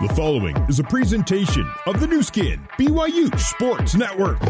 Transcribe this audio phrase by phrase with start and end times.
[0.00, 4.40] The following is a presentation of the Nu Skin, BYU Sports Network.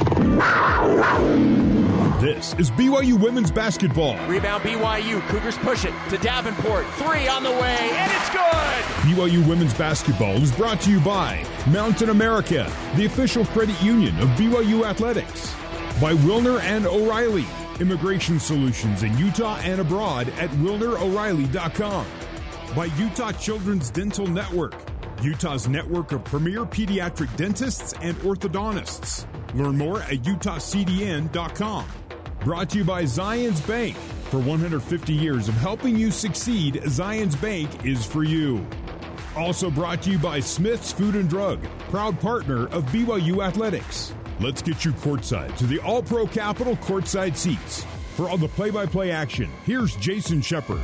[2.21, 4.17] This is BYU women's basketball.
[4.29, 5.21] Rebound BYU.
[5.27, 6.87] Cougars push it to Davenport.
[6.93, 9.09] Three on the way, and it's good.
[9.11, 14.29] BYU women's basketball is brought to you by Mountain America, the official credit union of
[14.39, 15.53] BYU athletics.
[16.01, 17.47] By Wilner and O'Reilly,
[17.81, 22.07] immigration solutions in Utah and abroad at wilneroreilly.com.
[22.77, 24.90] By Utah Children's Dental Network,
[25.23, 29.27] Utah's network of premier pediatric dentists and orthodontists.
[29.55, 31.87] Learn more at utahcdn.com.
[32.45, 33.97] Brought to you by Zions Bank.
[34.31, 38.67] For 150 years of helping you succeed, Zions Bank is for you.
[39.37, 41.61] Also brought to you by Smith's Food and Drug,
[41.91, 44.15] proud partner of BYU Athletics.
[44.41, 47.85] Let's get you courtside to the All Pro Capital courtside seats.
[48.15, 50.83] For all the play by play action, here's Jason Shepard.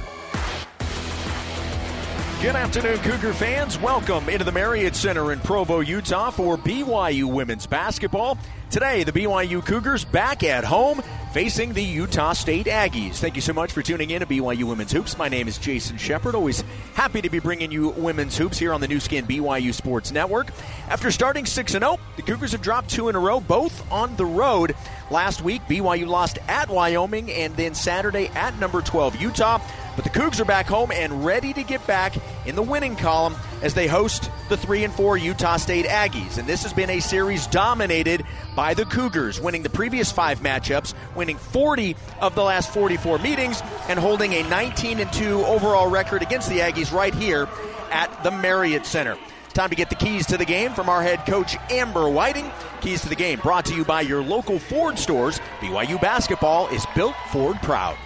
[2.43, 3.79] Good afternoon, Cougar fans.
[3.79, 8.37] Welcome into the Marriott Center in Provo, Utah for BYU women's basketball.
[8.71, 13.15] Today, the BYU Cougars back at home facing the Utah State Aggies.
[13.17, 15.17] Thank you so much for tuning in to BYU Women's Hoops.
[15.17, 16.35] My name is Jason Shepard.
[16.35, 16.61] Always
[16.93, 20.49] happy to be bringing you women's hoops here on the Nu Skin BYU Sports Network.
[20.89, 24.27] After starting 6 0, the Cougars have dropped two in a row, both on the
[24.27, 24.77] road.
[25.11, 29.59] Last week, BYU lost at Wyoming and then Saturday at number 12 Utah.
[29.97, 32.15] But the Cougs are back home and ready to get back
[32.47, 36.37] in the winning column as they host the 3 and 4 Utah State Aggies.
[36.37, 38.23] And this has been a series dominated
[38.55, 43.63] by the Cougars, winning the previous 5 matchups, winning 40 of the last 44 meetings
[43.89, 47.49] and holding a 19 and 2 overall record against the Aggies right here
[47.91, 49.17] at the Marriott Center.
[49.55, 52.53] Time to get the keys to the game from our head coach, Amber Whiting.
[52.83, 55.41] Keys to the game brought to you by your local Ford stores.
[55.61, 57.97] BYU basketball is built Ford proud.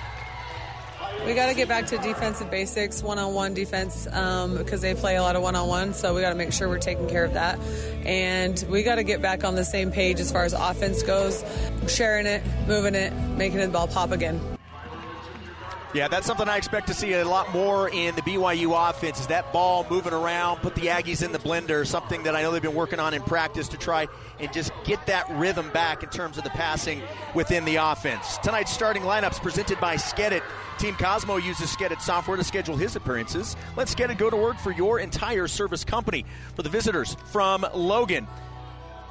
[1.27, 5.23] We got to get back to defensive basics, one-on-one defense, um, because they play a
[5.23, 5.95] lot of one-on-one.
[5.95, 7.59] So we got to make sure we're taking care of that,
[8.05, 11.45] and we got to get back on the same page as far as offense goes,
[11.87, 14.41] sharing it, moving it, making the ball pop again.
[15.93, 19.27] Yeah, that's something I expect to see a lot more in the BYU offense is
[19.27, 22.63] that ball moving around, put the Aggies in the blender, something that I know they've
[22.63, 24.07] been working on in practice to try
[24.39, 27.03] and just get that rhythm back in terms of the passing
[27.35, 28.39] within the offense.
[28.39, 30.43] Tonight's starting lineups presented by Skedit.
[30.79, 33.57] Team Cosmo uses Skedit software to schedule his appearances.
[33.77, 36.25] Let Skedit go to work for your entire service company.
[36.55, 38.29] For the visitors from Logan,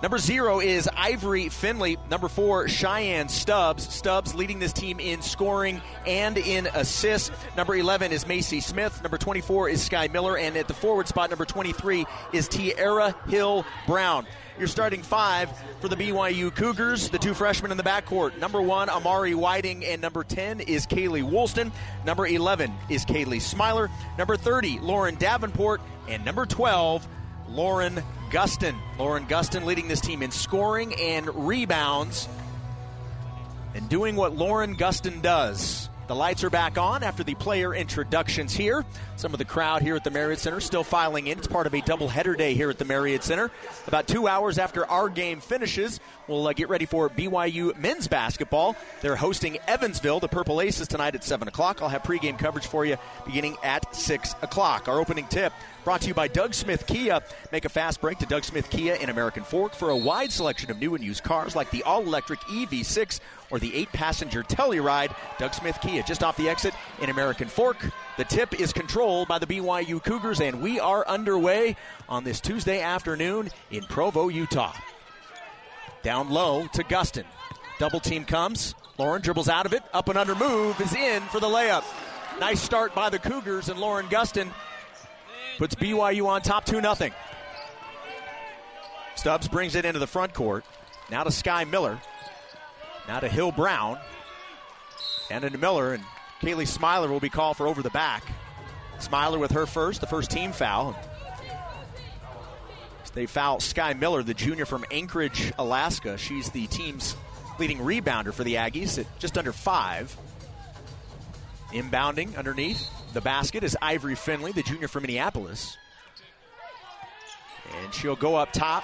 [0.02, 1.98] Number zero is Ivory Finley.
[2.10, 3.94] Number four, Cheyenne Stubbs.
[3.94, 7.32] Stubbs leading this team in scoring and in assists.
[7.58, 9.04] Number 11 is Macy Smith.
[9.04, 10.38] Number 24 is Sky Miller.
[10.38, 14.26] And at the forward spot, number 23 is Tierra Hill Brown.
[14.58, 15.50] Your starting five
[15.82, 18.38] for the BYU Cougars, the two freshmen in the backcourt.
[18.40, 21.74] Number one, Amari Whiting, and number 10 is Kaylee Woolston.
[22.06, 23.90] Number 11 is Kaylee Smiler.
[24.18, 25.81] Number 30, Lauren Davenport.
[26.08, 27.08] And number 12,
[27.52, 28.76] Lauren Gustin.
[28.98, 32.28] Lauren Gustin leading this team in scoring and rebounds
[33.74, 35.90] and doing what Lauren Gustin does.
[36.08, 38.84] The lights are back on after the player introductions here.
[39.16, 41.38] Some of the crowd here at the Marriott Center still filing in.
[41.38, 43.52] It's part of a doubleheader day here at the Marriott Center.
[43.86, 48.75] About two hours after our game finishes, we'll uh, get ready for BYU men's basketball.
[49.01, 51.81] They're hosting Evansville, the Purple Aces, tonight at 7 o'clock.
[51.81, 54.88] I'll have pregame coverage for you beginning at 6 o'clock.
[54.88, 55.51] Our opening tip
[55.84, 57.22] brought to you by Doug Smith Kia.
[57.51, 60.69] Make a fast break to Doug Smith Kia in American Fork for a wide selection
[60.69, 63.19] of new and used cars like the all electric EV6
[63.50, 65.16] or the eight passenger Telluride.
[65.39, 67.78] Doug Smith Kia just off the exit in American Fork.
[68.18, 71.75] The tip is controlled by the BYU Cougars, and we are underway
[72.07, 74.73] on this Tuesday afternoon in Provo, Utah.
[76.02, 77.26] Down low to Gustin.
[77.78, 78.76] Double team comes.
[78.98, 79.84] Lauren dribbles out of it.
[79.94, 81.84] Up and under move is in for the layup.
[82.40, 84.50] Nice start by the Cougars, and Lauren Gustin
[85.58, 87.12] puts BYU on top 2 0.
[89.16, 90.64] Stubbs brings it into the front court.
[91.10, 92.00] Now to Sky Miller.
[93.08, 94.00] Now to Hill Brown.
[95.30, 96.04] And into Miller, and
[96.42, 98.24] Kaylee Smiler will be called for over the back.
[99.00, 100.96] Smiler with her first, the first team foul.
[103.14, 106.18] They foul Sky Miller, the junior from Anchorage, Alaska.
[106.18, 107.16] She's the team's
[107.60, 110.16] leading rebounder for the Aggies at just under five.
[111.72, 115.78] Inbounding underneath the basket is Ivory Finley, the junior from Minneapolis.
[117.81, 118.83] And she'll go up top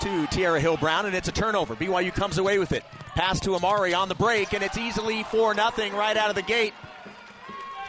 [0.00, 1.74] to Tierra Hill Brown, and it's a turnover.
[1.74, 2.84] BYU comes away with it.
[3.14, 6.42] Pass to Amari on the break, and it's easily 4 0 right out of the
[6.42, 6.72] gate.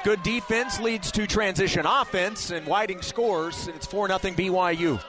[0.03, 5.01] Good defense leads to transition offense, and Whiting scores, and it's 4 0 BYU.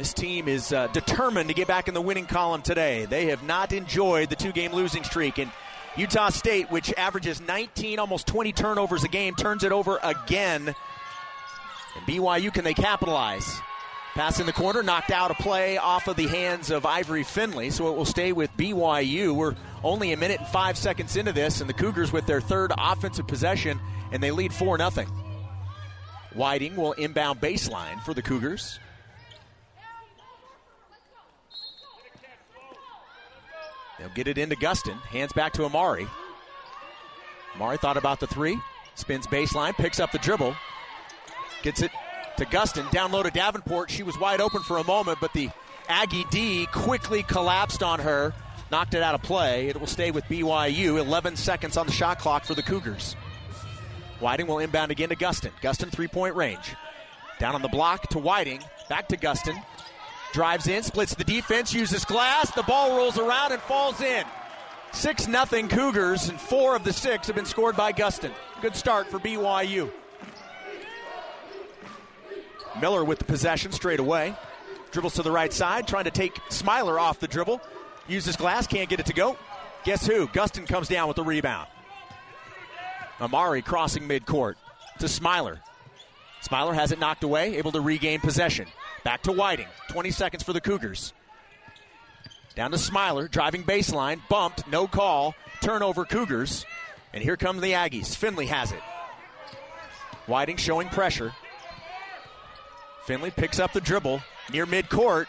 [0.00, 3.04] This team is uh, determined to get back in the winning column today.
[3.04, 5.52] They have not enjoyed the two game losing streak, and
[5.94, 10.68] Utah State, which averages 19, almost 20 turnovers a game, turns it over again.
[10.68, 13.60] And BYU, can they capitalize?
[14.14, 17.68] Pass in the corner, knocked out a play off of the hands of Ivory Finley,
[17.68, 19.36] so it will stay with BYU.
[19.36, 19.54] We're
[19.84, 23.26] only a minute and five seconds into this, and the Cougars with their third offensive
[23.26, 23.78] possession,
[24.12, 25.06] and they lead 4 0.
[26.32, 28.78] Whiting will inbound baseline for the Cougars.
[34.00, 34.98] They'll get it into Gustin.
[35.02, 36.08] Hands back to Amari.
[37.54, 38.58] Amari thought about the three.
[38.94, 40.56] Spins baseline, picks up the dribble.
[41.62, 41.90] Gets it
[42.38, 42.90] to Gustin.
[42.90, 43.90] Down low to Davenport.
[43.90, 45.50] She was wide open for a moment, but the
[45.88, 48.32] Aggie D quickly collapsed on her.
[48.70, 49.68] Knocked it out of play.
[49.68, 50.98] It will stay with BYU.
[50.98, 53.14] 11 seconds on the shot clock for the Cougars.
[54.20, 55.50] Whiting will inbound again to Gustin.
[55.60, 56.74] Gustin, three point range.
[57.38, 58.62] Down on the block to Whiting.
[58.88, 59.60] Back to Gustin.
[60.32, 62.50] Drives in, splits the defense, uses glass.
[62.52, 64.24] The ball rolls around and falls in.
[64.92, 68.32] 6 0 Cougars, and four of the six have been scored by Gustin.
[68.60, 69.90] Good start for BYU.
[72.80, 74.34] Miller with the possession straight away.
[74.90, 77.60] Dribbles to the right side, trying to take Smiler off the dribble.
[78.08, 79.36] Uses glass, can't get it to go.
[79.84, 80.26] Guess who?
[80.28, 81.68] Gustin comes down with the rebound.
[83.20, 84.54] Amari crossing midcourt
[84.98, 85.60] to Smiler.
[86.40, 88.66] Smiler has it knocked away, able to regain possession.
[89.04, 89.68] Back to Whiting.
[89.88, 91.12] 20 seconds for the Cougars.
[92.54, 96.66] Down to Smiler, driving baseline, bumped, no call, turnover Cougars.
[97.12, 98.14] And here come the Aggies.
[98.14, 98.82] Finley has it.
[100.26, 101.32] Whiting showing pressure.
[103.04, 105.26] Finley picks up the dribble near midcourt.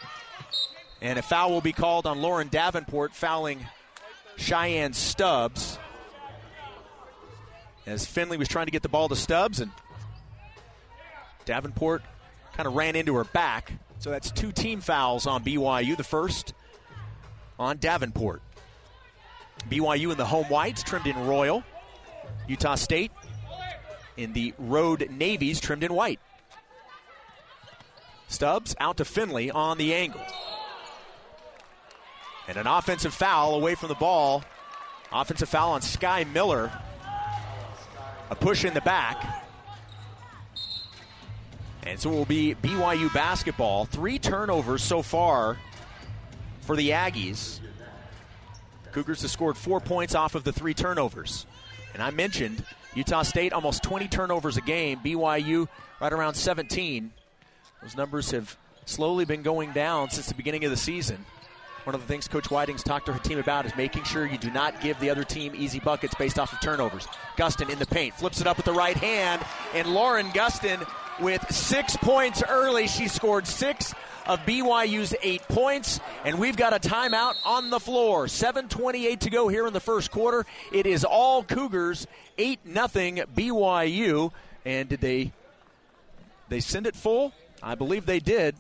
[1.02, 3.66] And a foul will be called on Lauren Davenport, fouling
[4.38, 5.80] Cheyenne Stubbs.
[7.88, 9.72] As Finley was trying to get the ball to Stubbs, and
[11.46, 12.04] Davenport
[12.54, 13.74] kind of ran into her back.
[14.00, 15.96] So that's two team fouls on BYU.
[15.96, 16.54] The first
[17.60, 18.42] on Davenport.
[19.70, 21.64] BYU in the home whites, trimmed in royal.
[22.48, 23.12] Utah State
[24.18, 26.20] in the road navies, trimmed in white.
[28.28, 30.22] Stubbs out to Finley on the angle.
[32.48, 34.44] And an offensive foul away from the ball.
[35.12, 36.72] Offensive foul on Sky Miller.
[38.30, 39.46] A push in the back.
[41.92, 43.84] And so it will be BYU basketball.
[43.84, 45.58] Three turnovers so far
[46.62, 47.60] for the Aggies.
[48.94, 51.46] Cougars have scored four points off of the three turnovers.
[51.94, 52.64] And I mentioned
[52.96, 55.68] Utah State almost 20 turnovers a game, BYU
[56.00, 57.12] right around 17.
[57.82, 58.56] Those numbers have
[58.86, 61.26] slowly been going down since the beginning of the season.
[61.84, 64.38] One of the things Coach Whiting's talked to her team about is making sure you
[64.38, 67.06] do not give the other team easy buckets based off of turnovers.
[67.36, 69.42] Gustin in the paint, flips it up with the right hand,
[69.74, 70.88] and Lauren Gustin
[71.22, 72.88] with six points early.
[72.88, 73.94] She scored six
[74.26, 78.28] of BYU's eight points, and we've got a timeout on the floor.
[78.28, 80.46] 7:28 to go here in the first quarter.
[80.72, 82.08] It is all Cougars,
[82.38, 84.32] eight nothing BYU.
[84.66, 85.32] And did they
[86.50, 87.34] they send it full?
[87.64, 88.56] I believe they did.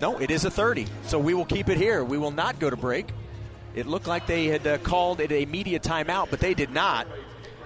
[0.00, 0.86] No, it is a 30.
[1.06, 2.02] So we will keep it here.
[2.02, 3.06] We will not go to break.
[3.74, 7.06] It looked like they had uh, called it a media timeout, but they did not.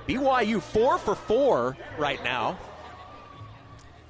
[0.06, 2.58] BYU four for four right now.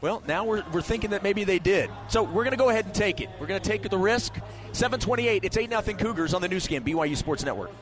[0.06, 1.90] Well, now we're, we're thinking that maybe they did.
[2.06, 3.28] So we're going to go ahead and take it.
[3.40, 4.34] We're going to take the risk.
[4.70, 7.72] 728, it's 8 0 Cougars on the Nu Skin, BYU Sports Network.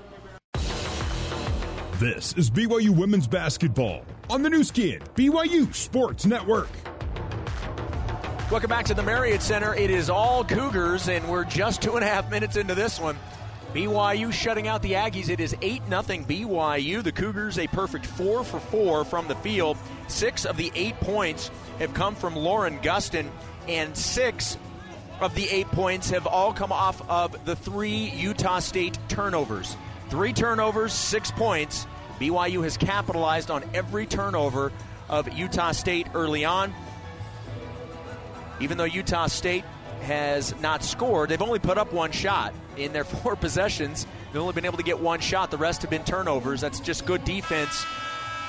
[1.99, 6.71] This is BYU Women's Basketball on the Nu Skin, BYU Sports Network.
[8.50, 9.75] Welcome back to the Marriott Center.
[9.75, 13.19] It is all Cougars, and we're just two and a half minutes into this one.
[13.75, 15.29] BYU shutting out the Aggies.
[15.29, 17.03] It is 8 0 BYU.
[17.03, 19.77] The Cougars, a perfect 4 for 4 from the field.
[20.07, 21.51] Six of the eight points
[21.81, 23.29] have come from Lauren Gustin,
[23.67, 24.57] and six
[25.21, 29.77] of the eight points have all come off of the three Utah State turnovers.
[30.09, 31.89] Three turnovers, six points.
[32.21, 34.71] BYU has capitalized on every turnover
[35.09, 36.73] of Utah State early on.
[38.61, 39.65] Even though Utah State
[40.03, 44.07] has not scored, they've only put up one shot in their four possessions.
[44.33, 45.51] They've only been able to get one shot.
[45.51, 46.61] The rest have been turnovers.
[46.61, 47.85] That's just good defense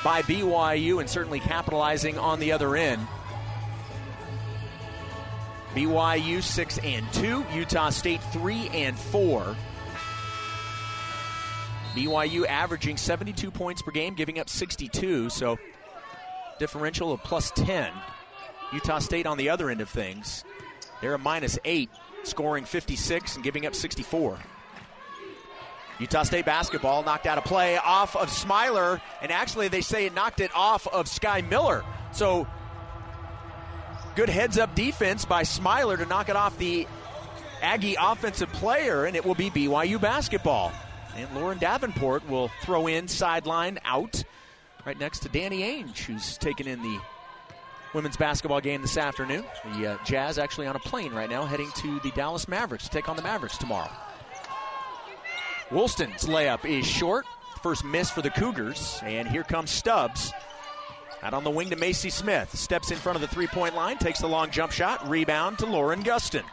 [0.04, 3.06] by BYU and certainly capitalizing on the other end.
[5.74, 9.56] BYU 6 and 2, Utah State 3 and 4.
[11.96, 15.58] BYU averaging 72 points per game, giving up 62, so
[16.60, 17.92] differential of plus 10.
[18.74, 20.46] Utah State on the other end of things,
[21.02, 21.90] they're a minus 8,
[22.26, 24.38] scoring 56 and giving up 64.
[26.00, 30.14] Utah State basketball knocked out a play off of Smiler, and actually they say it
[30.14, 31.84] knocked it off of Sky Miller.
[32.12, 32.48] So
[34.16, 36.86] good heads up defense by Smiler to knock it off the
[37.62, 40.74] Aggie offensive player, and it will be BYU basketball.
[41.16, 44.22] And Lauren Davenport will throw in sideline out
[44.86, 47.00] right next to Danny Ainge, who's taken in the
[47.96, 49.44] women's basketball game this afternoon.
[49.78, 52.90] The uh, Jazz actually on a plane right now heading to the Dallas Mavericks to
[52.90, 53.90] take on the Mavericks tomorrow.
[55.72, 57.26] Woolston's layup is short.
[57.64, 59.00] First miss for the Cougars.
[59.04, 60.32] And here comes Stubbs.
[61.24, 62.56] Out on the wing to Macy Smith.
[62.56, 65.10] Steps in front of the three point line, takes the long jump shot.
[65.10, 66.44] Rebound to Lauren Gustin.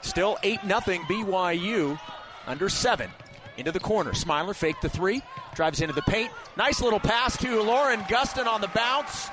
[0.00, 2.00] Still 8 0 BYU
[2.46, 3.10] under seven.
[3.58, 4.14] Into the corner.
[4.14, 5.20] Smiler faked the three.
[5.54, 6.30] Drives into the paint.
[6.56, 9.28] Nice little pass to Lauren Gustin on the bounce.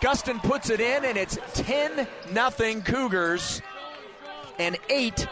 [0.00, 3.60] Gustin puts it in, and it's 10 0 Cougars
[4.58, 5.26] and 8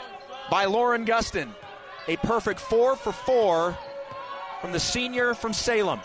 [0.50, 1.48] by Lauren Gustin.
[2.08, 3.78] A perfect 4 for 4
[4.60, 6.00] from the senior from Salem.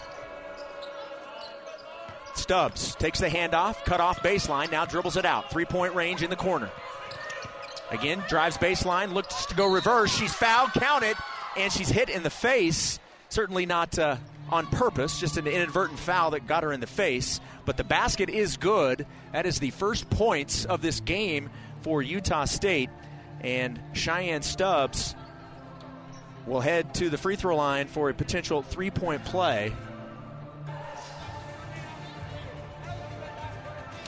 [2.35, 5.51] Stubbs takes the handoff, cut off baseline, now dribbles it out.
[5.51, 6.69] Three point range in the corner.
[7.91, 10.15] Again, drives baseline, looks to go reverse.
[10.15, 11.17] She's fouled, count it,
[11.57, 12.99] and she's hit in the face.
[13.29, 14.15] Certainly not uh,
[14.51, 17.39] on purpose, just an inadvertent foul that got her in the face.
[17.65, 19.05] But the basket is good.
[19.31, 21.49] That is the first points of this game
[21.81, 22.89] for Utah State.
[23.41, 25.15] And Cheyenne Stubbs
[26.45, 29.73] will head to the free throw line for a potential three point play.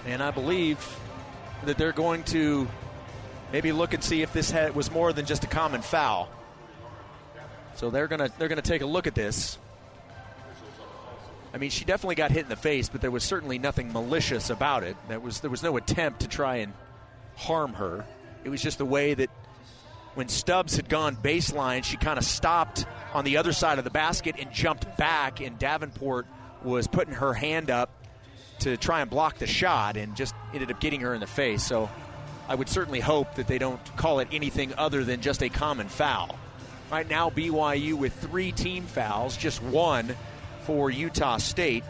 [0.05, 0.99] And I believe
[1.65, 2.67] that they're going to
[3.53, 6.27] maybe look and see if this had, was more than just a common foul.
[7.75, 9.57] So they're gonna they're gonna take a look at this.
[11.53, 14.49] I mean, she definitely got hit in the face, but there was certainly nothing malicious
[14.49, 14.97] about it.
[15.07, 16.73] There was there was no attempt to try and
[17.35, 18.05] harm her.
[18.43, 19.29] It was just the way that
[20.15, 23.91] when Stubbs had gone baseline, she kind of stopped on the other side of the
[23.91, 26.27] basket and jumped back, and Davenport
[26.63, 27.89] was putting her hand up
[28.59, 31.63] to try and block the shot and just ended up getting her in the face.
[31.63, 31.89] So
[32.47, 35.87] I would certainly hope that they don't call it anything other than just a common
[35.87, 36.37] foul.
[36.91, 40.15] Right now, BYU with three team fouls, just one
[40.65, 41.83] for Utah State.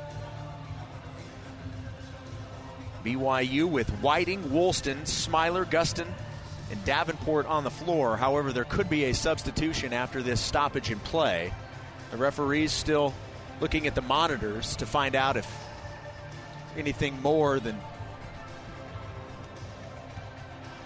[3.04, 6.08] BYU with Whiting, Woolston, Smiler, Gustin,
[6.72, 8.18] and Davenport on the floor.
[8.18, 11.54] However, there could be a substitution after this stoppage in play.
[12.12, 13.14] The referees still
[13.60, 15.50] looking at the monitors to find out if
[16.78, 17.76] anything more than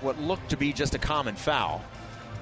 [0.01, 1.84] what looked to be just a common foul.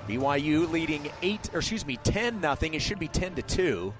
[0.07, 2.73] BYU leading eight, or excuse me, ten nothing.
[2.73, 3.93] It should be ten to two.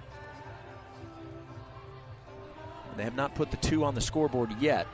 [2.96, 4.88] They have not put the two on the scoreboard yet.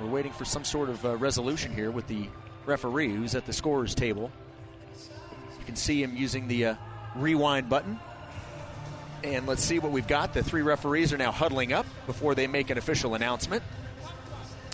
[0.00, 2.28] We're waiting for some sort of uh, resolution here with the
[2.66, 4.30] referee who's at the scorer's table.
[5.58, 6.74] You can see him using the uh,
[7.14, 7.98] rewind button.
[9.22, 10.34] And let's see what we've got.
[10.34, 13.62] The three referees are now huddling up before they make an official announcement.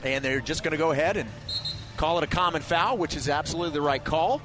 [0.02, 1.28] And they're just going to go ahead and
[1.96, 4.40] call it a common foul, which is absolutely the right call.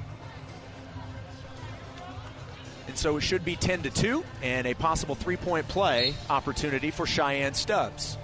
[2.94, 6.92] And so it should be 10 to 2 and a possible three point play opportunity
[6.92, 8.16] for Cheyenne Stubbs.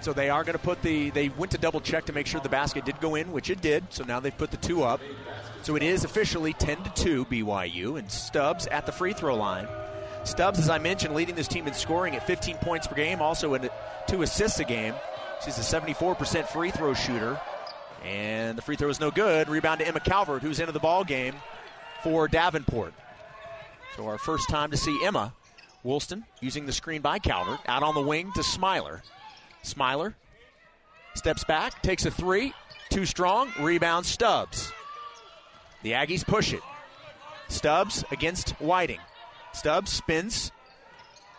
[0.00, 1.10] So they are going to put the.
[1.10, 3.60] They went to double check to make sure the basket did go in, which it
[3.60, 3.84] did.
[3.90, 5.02] So now they've put the two up.
[5.60, 9.68] So it is officially 10 to 2 BYU, and Stubbs at the free throw line.
[10.24, 13.52] Stubbs, as I mentioned, leading this team in scoring at 15 points per game, also
[13.52, 13.68] in
[14.06, 14.94] two assists a game.
[15.44, 17.40] She's a 74% free throw shooter,
[18.04, 19.48] and the free throw is no good.
[19.48, 21.34] Rebound to Emma Calvert, who's into the ball game
[22.02, 22.92] for Davenport.
[23.96, 25.32] So our first time to see Emma
[25.84, 29.02] Woolston using the screen by Calvert out on the wing to Smiler.
[29.62, 30.14] Smiler
[31.14, 32.52] steps back, takes a three,
[32.90, 34.72] too strong, rebound Stubbs.
[35.82, 36.62] The Aggies push it.
[37.48, 39.00] Stubbs against Whiting.
[39.52, 40.52] Stubbs spins,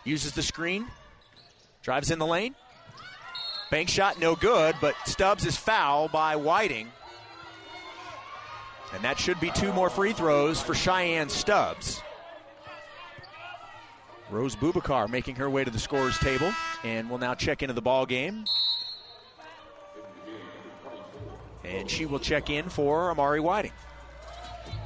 [0.04, 0.86] uses the screen,
[1.82, 2.54] drives in the lane.
[3.72, 6.92] Bank shot no good, but Stubbs is fouled by Whiting.
[8.92, 12.02] And that should be two more free throws for Cheyenne Stubbs.
[14.30, 16.52] Rose Bubakar making her way to the scorer's table
[16.84, 18.44] and will now check into the ball game.
[21.64, 23.72] And she will check in for Amari Whiting.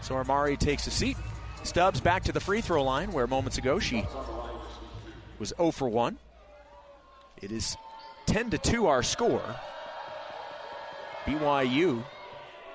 [0.00, 1.16] So Amari takes a seat.
[1.64, 4.07] Stubbs back to the free throw line where moments ago she
[5.40, 6.16] was 0 for 1.
[7.43, 7.76] It is
[8.26, 9.42] 10 to 2 our score.
[11.25, 12.04] BYU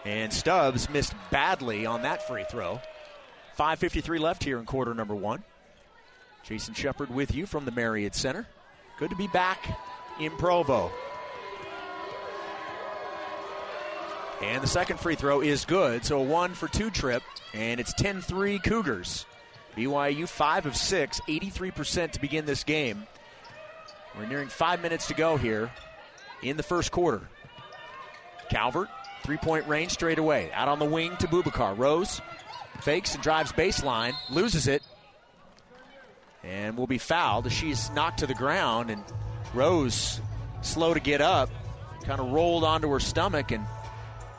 [0.05, 2.81] and Stubbs missed badly on that free throw.
[3.57, 5.43] 5.53 left here in quarter number one.
[6.43, 8.47] Jason Shepard with you from the Marriott Center.
[8.97, 9.79] Good to be back
[10.19, 10.91] in Provo.
[14.41, 17.21] And the second free throw is good, so a one for two trip,
[17.53, 19.25] and it's 10 3 Cougars.
[19.77, 23.05] BYU 5 of 6, 83% to begin this game.
[24.17, 25.71] We're nearing five minutes to go here
[26.41, 27.21] in the first quarter.
[28.49, 28.89] Calvert,
[29.23, 30.51] three point range straight away.
[30.51, 31.77] Out on the wing to Bubakar.
[31.77, 32.21] Rose
[32.81, 34.83] fakes and drives baseline, loses it,
[36.43, 37.51] and will be fouled.
[37.51, 39.03] She's knocked to the ground, and
[39.53, 40.19] Rose,
[40.61, 41.49] slow to get up,
[42.03, 43.65] kind of rolled onto her stomach and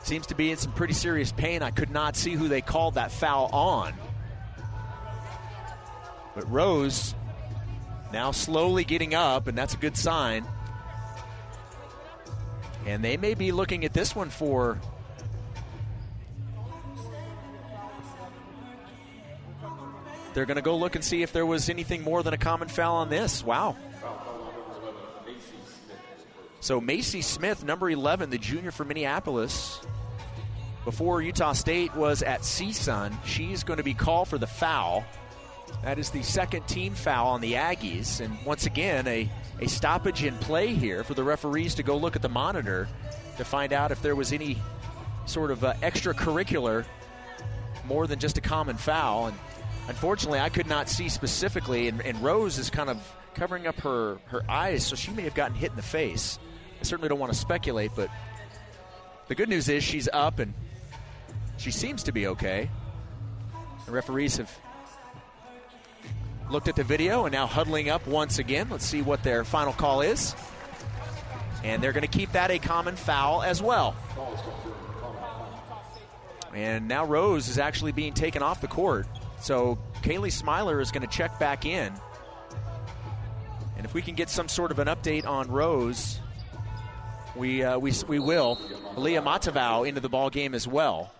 [0.03, 1.63] seems to be in some pretty serious pain.
[1.63, 3.93] I could not see who they called that foul on.
[6.35, 7.15] But Rose
[8.13, 10.45] now slowly getting up, and that's a good sign.
[12.85, 14.79] And they may be looking at this one for
[20.33, 22.67] They're going to go look and see if there was anything more than a common
[22.67, 23.43] foul on this.
[23.43, 23.75] Wow.
[26.59, 29.81] So Macy Smith, number 11, the junior for Minneapolis,
[30.85, 35.03] before Utah State was at CSUN, she's going to be called for the foul.
[35.83, 38.21] That is the second team foul on the Aggies.
[38.21, 42.15] And once again, a, a stoppage in play here for the referees to go look
[42.15, 42.87] at the monitor
[43.37, 44.57] to find out if there was any
[45.25, 46.85] sort of uh, extracurricular
[47.85, 49.27] more than just a common foul.
[49.27, 49.37] And
[49.87, 52.97] Unfortunately, I could not see specifically, and, and, Rose is kind of
[53.35, 56.39] covering up her, her eyes, so she may have gotten hit in the face.
[56.79, 58.09] I certainly don't want to speculate, but
[59.27, 60.53] the good news is she's up and
[61.57, 62.69] she seems to be okay.
[63.85, 64.49] The referees have
[66.49, 68.67] looked at the video and now huddling up once again.
[68.69, 70.35] Let's see what their final call is.
[71.63, 73.95] And they're going to keep that a common foul as well.
[76.53, 79.07] And now Rose is actually being taken off the court.
[79.39, 81.91] So Kaylee Smiler is going to check back in.
[83.75, 86.19] And if we can get some sort of an update on Rose,
[87.35, 88.59] we, uh, we, we will.
[88.95, 91.11] Leah Matavau into the ball game as well.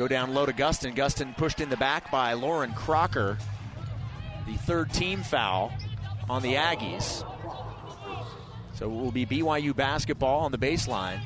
[0.00, 0.96] Go down low to Gustin.
[0.96, 3.36] Gustin pushed in the back by Lauren Crocker.
[4.46, 5.70] The third team foul
[6.26, 7.22] on the Aggies.
[8.72, 11.20] So it will be BYU basketball on the baseline.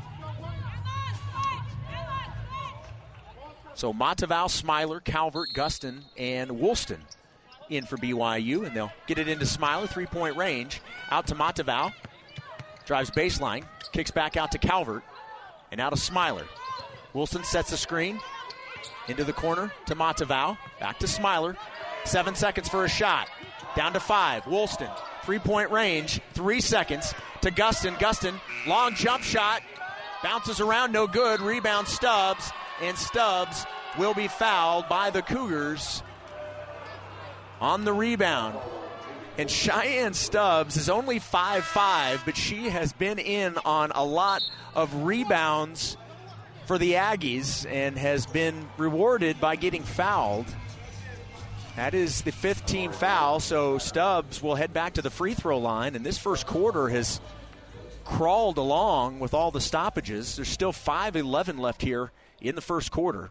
[3.75, 6.99] So Matavau, Smiler, Calvert, Gustin, and Woolston
[7.71, 10.81] in for BYU, and they'll get it into Smiler, three point range.
[11.13, 11.93] Out to Matavau.
[12.87, 15.05] Drives baseline, kicks back out to Calvert,
[15.71, 16.47] and out to Smiler.
[17.13, 18.19] Wilson sets the screen
[19.09, 20.57] into the corner to Matavau.
[20.81, 21.57] Back to Smiler.
[22.05, 23.29] Seven seconds for a shot.
[23.77, 24.47] Down to five.
[24.47, 24.91] Woolston,
[25.25, 27.97] three point range, three seconds to Gustin.
[27.97, 29.63] Gustin, long jump shot,
[30.23, 31.41] bounces around, no good.
[31.41, 33.67] Rebound Stubbs and Stubbs
[33.99, 36.03] will be fouled by the Cougars
[37.61, 38.59] on the rebound.
[39.37, 44.43] And Cheyenne Stubbs is only 5'5, but she has been in on a lot
[44.77, 45.97] of rebounds
[46.67, 50.47] for the Aggies and has been rewarded by getting fouled.
[51.77, 55.59] That is the fifth team foul, so Stubbs will head back to the free throw
[55.59, 55.97] line.
[55.97, 57.21] And this first quarter has
[58.05, 60.37] crawled along with all the stoppages.
[60.37, 63.31] There's still 5'11 left here in the first quarter.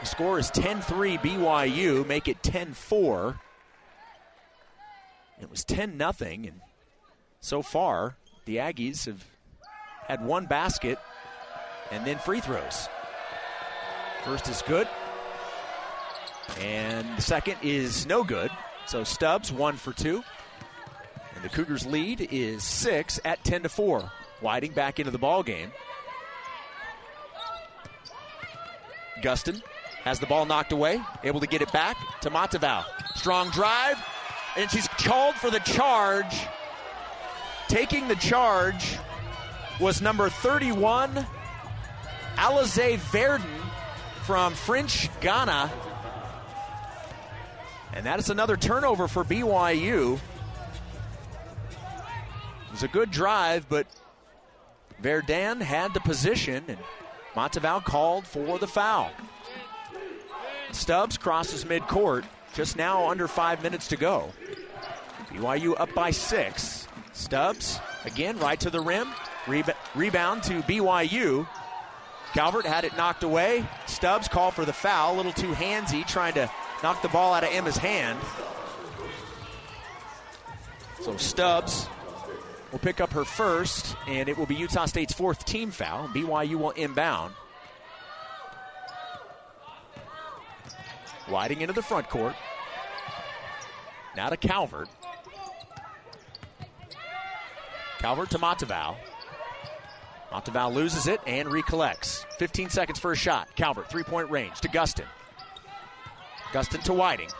[0.00, 3.40] The score is 10 3 BYU, make it 10 4.
[5.40, 6.60] It was 10 0, and
[7.40, 9.24] so far, the Aggies have
[10.08, 10.98] had one basket
[11.90, 12.88] and then free throws.
[14.24, 14.88] First is good,
[16.60, 18.50] and the second is no good.
[18.86, 20.22] So Stubbs, one for two.
[21.34, 24.10] And the Cougars' lead is six at 10 to 4.
[24.40, 25.70] Whiting back into the ball game.
[29.22, 29.62] Gustin
[30.04, 32.84] has the ball knocked away, able to get it back to Matavau.
[33.16, 33.96] Strong drive,
[34.56, 36.46] and she's called for the charge.
[37.68, 38.98] Taking the charge
[39.80, 41.26] was number 31,
[42.36, 43.46] Alize Verdon
[44.24, 45.70] from French Guiana.
[47.92, 50.14] And that is another turnover for BYU.
[50.14, 50.20] It
[52.70, 53.86] was a good drive, but
[55.00, 56.78] Verdun had the position, and
[57.34, 59.10] Matavau called for the foul.
[60.72, 64.30] Stubbs crosses midcourt, just now under five minutes to go.
[65.30, 66.88] BYU up by six.
[67.12, 69.08] Stubbs, again, right to the rim.
[69.46, 71.46] Rebound to BYU.
[72.32, 73.64] Calvert had it knocked away.
[73.86, 76.50] Stubbs called for the foul, a little too handsy, trying to
[76.82, 78.18] knock the ball out of Emma's hand.
[81.00, 81.88] So Stubbs
[82.72, 86.08] will pick up her first, and it will be Utah State's fourth team foul.
[86.08, 87.32] BYU will inbound.
[91.28, 92.34] Whiting into the front court.
[94.16, 94.88] Now to Calvert.
[97.98, 98.96] Calvert to Matavau.
[100.32, 102.26] Matavau loses it and recollects.
[102.38, 103.48] 15 seconds for a shot.
[103.56, 105.06] Calvert, three point range to Gustin.
[106.52, 107.30] Gustin to Whiting.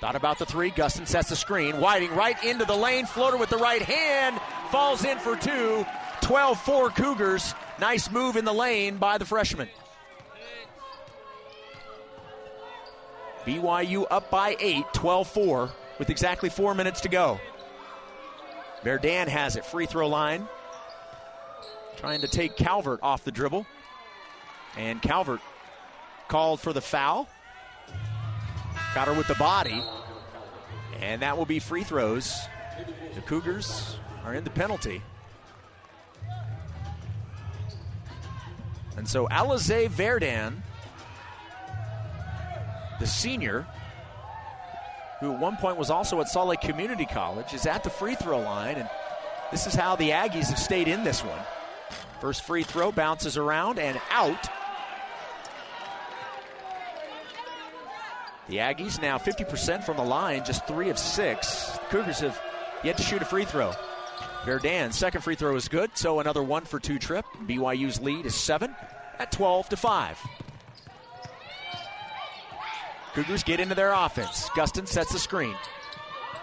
[0.00, 0.70] Thought about the three.
[0.70, 1.80] Gustin sets the screen.
[1.80, 3.06] Whiting right into the lane.
[3.06, 4.40] Floater with the right hand.
[4.70, 5.86] Falls in for two.
[6.22, 7.54] 12 4 Cougars.
[7.80, 9.68] Nice move in the lane by the freshman.
[13.44, 17.40] BYU up by 8, 12 4, with exactly four minutes to go.
[18.84, 20.48] Verdan has it, free throw line.
[21.96, 23.66] Trying to take Calvert off the dribble.
[24.76, 25.40] And Calvert
[26.28, 27.28] called for the foul.
[28.94, 29.82] Got her with the body.
[31.00, 32.36] And that will be free throws.
[33.14, 35.02] The Cougars are in the penalty.
[38.96, 40.58] And so Alize Verdan,
[43.00, 43.66] the senior,
[45.20, 48.14] who at one point was also at Salt Lake Community College, is at the free
[48.14, 48.76] throw line.
[48.76, 48.88] And
[49.50, 51.38] this is how the Aggies have stayed in this one.
[52.22, 54.48] First free throw bounces around and out.
[58.48, 61.76] The Aggies now 50% from the line, just three of six.
[61.90, 62.40] Cougars have
[62.84, 63.72] yet to shoot a free throw.
[64.44, 67.24] Verdan, second free throw is good, so another one for two trip.
[67.46, 68.72] BYU's lead is seven
[69.18, 70.18] at 12 to 5.
[73.14, 74.48] Cougars get into their offense.
[74.50, 75.56] Gustin sets the screen.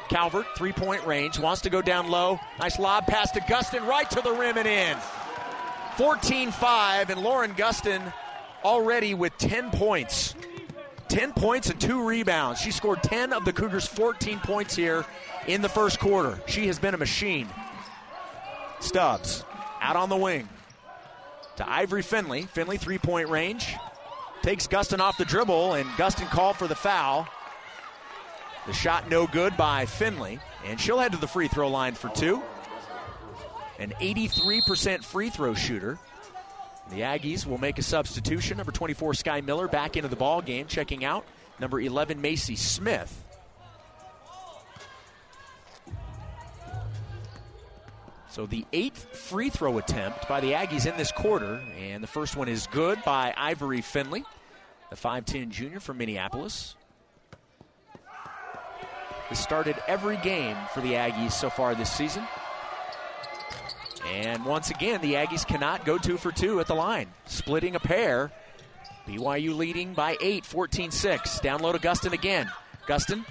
[0.10, 2.38] Calvert, three point range, wants to go down low.
[2.60, 4.98] Nice lob pass to Gustin, right to the rim and in.
[6.00, 8.14] 14 5, and Lauren Gustin
[8.64, 10.34] already with 10 points.
[11.10, 12.62] 10 points and two rebounds.
[12.62, 15.06] She scored 10 of the Cougars' 14 points here
[15.46, 16.40] in the first quarter.
[16.48, 17.50] She has been a machine.
[18.80, 19.44] Stubbs
[19.82, 20.48] out on the wing
[21.58, 22.44] to Ivory Finley.
[22.44, 23.76] Finley, three point range.
[24.42, 27.28] Takes Gustin off the dribble, and Gustin called for the foul.
[28.68, 32.08] The shot no good by Finley, and she'll head to the free throw line for
[32.08, 32.42] two.
[33.80, 35.98] An 83% free throw shooter.
[36.92, 38.58] The Aggies will make a substitution.
[38.58, 41.26] Number 24, Sky Miller, back into the ball game, checking out.
[41.60, 43.26] Number 11, Macy Smith.
[48.30, 52.36] So the eighth free throw attempt by the Aggies in this quarter, and the first
[52.36, 54.24] one is good by Ivory Finley,
[54.90, 56.76] the 5'10 junior from Minneapolis.
[59.30, 62.24] This started every game for the Aggies so far this season.
[64.08, 67.80] And once again, the Aggies cannot go two for two at the line, splitting a
[67.80, 68.32] pair.
[69.08, 71.40] BYU leading by 8, 14 6.
[71.40, 72.52] Down low again.
[72.88, 73.26] Gustin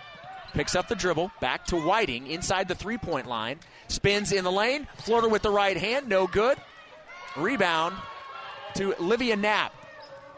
[0.53, 4.53] picks up the dribble, back to Whiting inside the three point line, spins in the
[4.53, 6.59] lane, floater with the right hand, no good.
[7.37, 7.95] Rebound
[8.75, 9.73] to Olivia Knapp.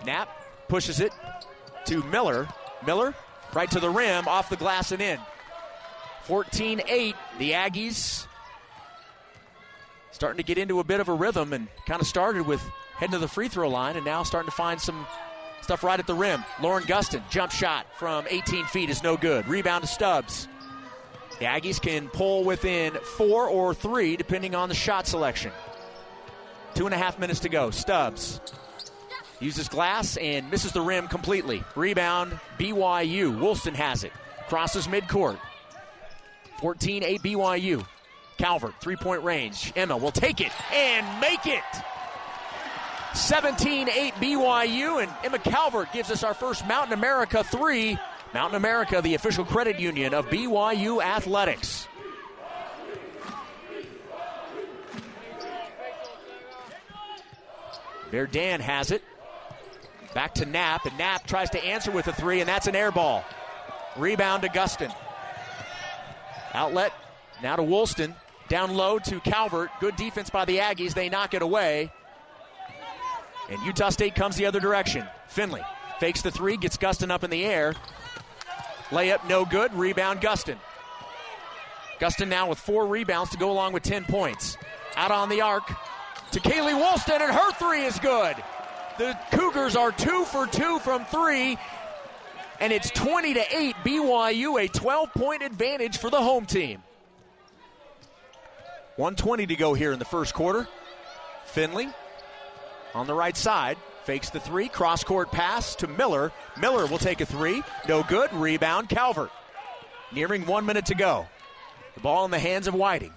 [0.04, 0.28] Knapp
[0.68, 1.12] pushes it
[1.86, 2.48] to Miller.
[2.86, 3.14] Miller
[3.54, 5.18] right to the rim, off the glass and in.
[6.24, 7.16] 14 8.
[7.38, 8.26] The Aggies
[10.12, 12.60] starting to get into a bit of a rhythm and kind of started with
[12.96, 15.06] heading to the free throw line and now starting to find some
[15.62, 16.44] stuff right at the rim.
[16.60, 19.46] Lauren Gustin, jump shot from 18 feet is no good.
[19.48, 20.48] Rebound to Stubbs.
[21.38, 25.52] The Aggies can pull within four or three depending on the shot selection.
[26.74, 27.70] Two and a half minutes to go.
[27.70, 28.40] Stubbs
[29.40, 31.64] uses glass and misses the rim completely.
[31.74, 33.38] Rebound, BYU.
[33.38, 34.12] Woolston has it.
[34.48, 35.38] Crosses midcourt.
[36.60, 37.86] 14 8 BYU.
[38.40, 39.70] Calvert, three point range.
[39.76, 41.62] Emma will take it and make it.
[43.12, 47.98] 17 8 BYU, and Emma Calvert gives us our first Mountain America three.
[48.32, 51.86] Mountain America, the official credit union of BYU Athletics.
[58.10, 59.02] Verdan has it.
[60.14, 62.90] Back to Knapp, and Knapp tries to answer with a three, and that's an air
[62.90, 63.22] ball.
[63.98, 64.94] Rebound to Gustin.
[66.54, 66.94] Outlet
[67.42, 68.14] now to Woolston.
[68.50, 69.70] Down low to Calvert.
[69.78, 70.92] Good defense by the Aggies.
[70.92, 71.92] They knock it away.
[73.48, 75.06] And Utah State comes the other direction.
[75.28, 75.62] Finley
[76.00, 77.74] fakes the three, gets Gustin up in the air.
[78.88, 79.72] Layup no good.
[79.72, 80.56] Rebound Gustin.
[82.00, 84.56] Gustin now with four rebounds to go along with 10 points.
[84.96, 85.68] Out on the arc
[86.32, 88.34] to Kaylee Woolston, and her three is good.
[88.98, 91.56] The Cougars are two for two from three,
[92.58, 96.82] and it's 20 to 8 BYU, a 12 point advantage for the home team.
[99.00, 100.68] 120 to go here in the first quarter.
[101.46, 101.88] Finley
[102.94, 106.30] on the right side fakes the three, cross court pass to Miller.
[106.60, 108.30] Miller will take a three, no good.
[108.30, 109.30] Rebound, Calvert.
[110.12, 111.26] Nearing one minute to go.
[111.94, 113.14] The ball in the hands of Whiting.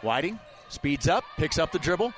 [0.00, 2.14] Whiting speeds up, picks up the dribble.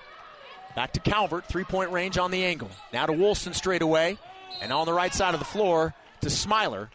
[0.76, 2.70] Back to Calvert, three point range on the angle.
[2.92, 4.16] Now to Woolston straight away.
[4.62, 6.88] And on the right side of the floor to Smiler.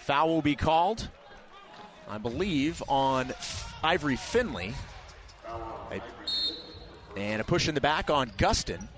[0.00, 1.08] Foul will be called,
[2.06, 3.32] I believe, on
[3.82, 4.74] Ivory Finley.
[7.16, 8.88] And a push in the back on Gustin.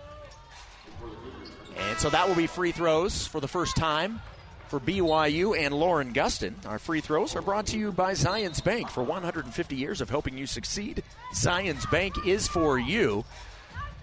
[1.76, 4.20] And so that will be free throws for the first time
[4.68, 6.54] for BYU and Lauren Gustin.
[6.66, 8.88] Our free throws are brought to you by Zions Bank.
[8.88, 11.02] For 150 years of helping you succeed,
[11.34, 13.24] Zions Bank is for you.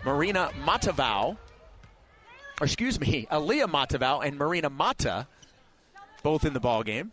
[0.05, 1.37] Marina Matavao,
[2.61, 5.27] or excuse me, Aaliyah Matavao and Marina Mata,
[6.21, 7.11] both in the ball game.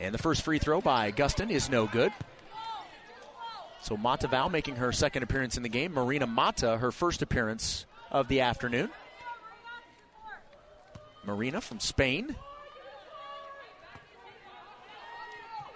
[0.00, 2.12] And the first free throw by Gustin is no good.
[3.80, 5.92] So Matavao making her second appearance in the game.
[5.92, 8.90] Marina Mata, her first appearance of the afternoon.
[11.24, 12.34] Marina from Spain.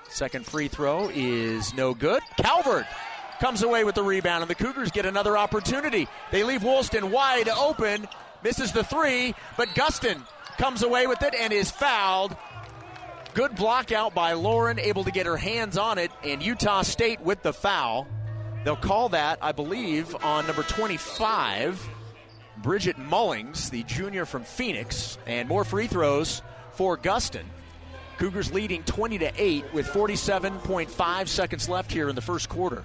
[0.08, 2.22] Second free throw is no good.
[2.36, 2.86] Calvert
[3.40, 6.06] comes away with the rebound, and the Cougars get another opportunity.
[6.30, 8.06] They leave Woolston wide open,
[8.44, 10.22] misses the three, but Gustin
[10.58, 12.36] comes away with it and is fouled.
[13.34, 17.18] Good block out by Lauren, able to get her hands on it, and Utah State
[17.22, 18.06] with the foul.
[18.62, 21.88] They'll call that, I believe, on number 25,
[22.58, 26.42] Bridget Mullings, the junior from Phoenix, and more free throws
[26.72, 27.44] for Gustin.
[28.18, 32.84] Cougars leading 20 to 8 with 47.5 seconds left here in the first quarter.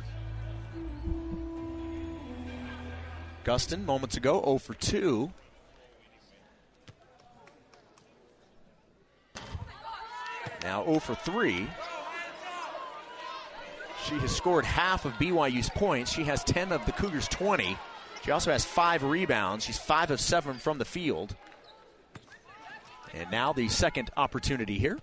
[3.44, 5.30] Gustin, moments ago, 0 for 2.
[10.68, 11.66] Now 0 for 3.
[14.06, 16.12] She has scored half of BYU's points.
[16.12, 17.78] She has 10 of the Cougars' 20.
[18.26, 19.64] She also has five rebounds.
[19.64, 21.38] She's 5 of 7 from the field.
[23.14, 25.00] And now the second opportunity here.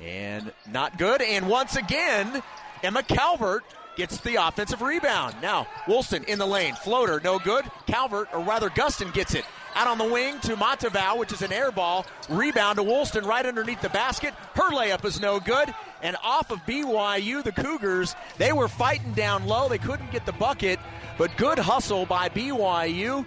[0.00, 1.20] And not good.
[1.20, 2.42] And once again,
[2.82, 3.64] Emma Calvert
[3.96, 5.34] gets the offensive rebound.
[5.42, 6.76] Now, Woolston in the lane.
[6.76, 7.66] Floater, no good.
[7.86, 9.44] Calvert, or rather, Gustin gets it.
[9.74, 12.06] Out on the wing to Matavao, which is an air ball.
[12.28, 14.32] Rebound to Woolston right underneath the basket.
[14.54, 15.74] Her layup is no good.
[16.00, 19.68] And off of BYU, the Cougars, they were fighting down low.
[19.68, 20.78] They couldn't get the bucket,
[21.18, 23.26] but good hustle by BYU.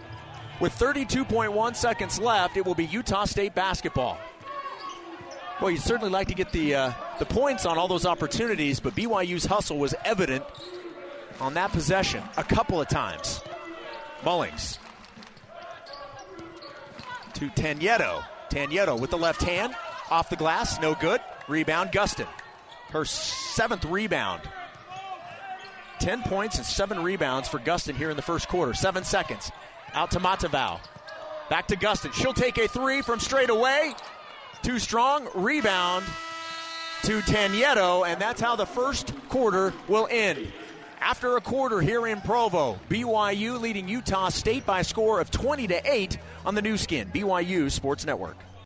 [0.62, 4.18] With 32.1 seconds left, it will be Utah State basketball.
[5.60, 8.96] Well, you'd certainly like to get the uh, the points on all those opportunities, but
[8.96, 10.46] BYU's hustle was evident
[11.40, 13.42] on that possession a couple of times.
[14.22, 14.78] Mullings
[17.38, 18.24] to Tanyeto.
[18.50, 19.76] Tanyeto with the left hand
[20.10, 21.22] off the glass, no good.
[21.48, 22.28] Rebound, Gustin.
[22.90, 24.42] Her seventh rebound.
[26.00, 28.74] 10 points and seven rebounds for Gustin here in the first quarter.
[28.74, 29.52] Seven seconds.
[29.94, 30.80] Out to Matavao.
[31.50, 32.12] Back to Gustin.
[32.14, 33.94] She'll take a three from straight away.
[34.64, 35.28] Too strong.
[35.36, 36.06] Rebound
[37.04, 40.52] to Tanyeto, and that's how the first quarter will end.
[41.00, 45.68] After a quarter here in Provo, BYU leading Utah State by a score of 20
[45.68, 48.38] to 8 on the Nu Skin, BYU Sports Network.